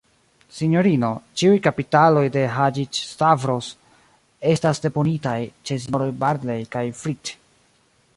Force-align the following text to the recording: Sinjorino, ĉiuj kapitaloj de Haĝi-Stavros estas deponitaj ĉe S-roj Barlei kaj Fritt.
Sinjorino, 0.59 1.09
ĉiuj 1.41 1.57
kapitaloj 1.67 2.23
de 2.37 2.45
Haĝi-Stavros 2.55 3.67
estas 4.53 4.81
deponitaj 4.87 5.37
ĉe 5.71 5.79
S-roj 5.85 6.09
Barlei 6.25 6.59
kaj 6.77 6.83
Fritt. 7.03 7.35